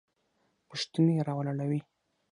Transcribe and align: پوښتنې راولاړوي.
پوښتنې 0.69 1.15
راولاړوي. 1.27 1.81